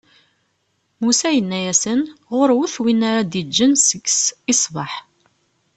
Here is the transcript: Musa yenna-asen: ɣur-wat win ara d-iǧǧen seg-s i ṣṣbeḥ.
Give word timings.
Musa 1.01 1.29
yenna-asen: 1.35 2.01
ɣur-wat 2.35 2.75
win 2.81 3.01
ara 3.09 3.21
d-iǧǧen 3.31 3.71
seg-s 3.87 4.21
i 4.51 4.53
ṣṣbeḥ. 4.59 4.93